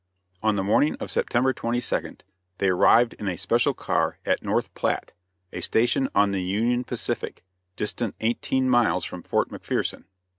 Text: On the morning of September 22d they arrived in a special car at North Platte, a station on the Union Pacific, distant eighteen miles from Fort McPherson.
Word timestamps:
On 0.41 0.55
the 0.55 0.63
morning 0.63 0.95
of 0.99 1.11
September 1.11 1.53
22d 1.53 2.21
they 2.57 2.69
arrived 2.69 3.13
in 3.19 3.27
a 3.27 3.37
special 3.37 3.75
car 3.75 4.17
at 4.25 4.41
North 4.41 4.73
Platte, 4.73 5.13
a 5.53 5.61
station 5.61 6.09
on 6.15 6.31
the 6.31 6.41
Union 6.41 6.83
Pacific, 6.83 7.43
distant 7.75 8.15
eighteen 8.19 8.67
miles 8.67 9.05
from 9.05 9.21
Fort 9.21 9.49
McPherson. 9.49 10.05